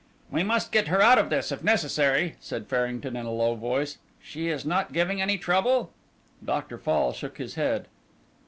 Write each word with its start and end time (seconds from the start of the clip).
"We 0.31 0.41
must 0.41 0.71
get 0.71 0.87
her 0.87 0.99
out 0.99 1.19
of 1.19 1.29
this, 1.29 1.51
if 1.51 1.63
necessary," 1.63 2.33
said 2.39 2.65
Farrington 2.65 3.15
in 3.15 3.27
a 3.27 3.31
low 3.31 3.53
voice. 3.53 3.99
"She 4.19 4.47
is 4.47 4.65
not 4.65 4.93
giving 4.93 5.21
any 5.21 5.37
trouble?" 5.37 5.93
Dr. 6.43 6.79
Fall 6.79 7.13
shook 7.13 7.37
his 7.37 7.53
head. 7.53 7.85